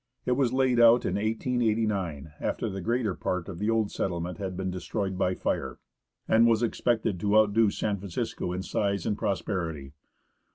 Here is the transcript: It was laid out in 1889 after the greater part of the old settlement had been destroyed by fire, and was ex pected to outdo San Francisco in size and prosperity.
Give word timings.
It 0.25 0.31
was 0.31 0.51
laid 0.51 0.79
out 0.79 1.05
in 1.05 1.13
1889 1.13 2.31
after 2.39 2.67
the 2.71 2.81
greater 2.81 3.13
part 3.13 3.47
of 3.47 3.59
the 3.59 3.69
old 3.69 3.91
settlement 3.91 4.39
had 4.39 4.57
been 4.57 4.71
destroyed 4.71 5.15
by 5.15 5.35
fire, 5.35 5.77
and 6.27 6.47
was 6.47 6.63
ex 6.63 6.81
pected 6.81 7.19
to 7.19 7.37
outdo 7.37 7.69
San 7.69 7.99
Francisco 7.99 8.51
in 8.51 8.63
size 8.63 9.05
and 9.05 9.15
prosperity. 9.15 9.93